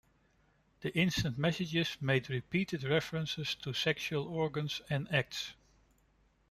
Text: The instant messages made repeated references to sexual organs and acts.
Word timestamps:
The 0.79 0.97
instant 0.97 1.37
messages 1.37 1.95
made 2.01 2.27
repeated 2.27 2.83
references 2.85 3.53
to 3.61 3.71
sexual 3.73 4.27
organs 4.29 4.81
and 4.89 5.07
acts. 5.13 5.53